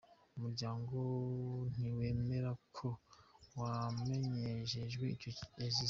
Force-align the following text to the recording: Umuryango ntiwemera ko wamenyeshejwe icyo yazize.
Umuryango 0.37 0.97
ntiwemera 1.73 2.51
ko 2.75 2.87
wamenyeshejwe 3.59 5.05
icyo 5.15 5.29
yazize. 5.35 5.79